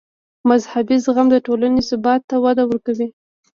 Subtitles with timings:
[0.49, 3.07] مذهبي زغم د ټولنې ثبات ته وده ورکوي.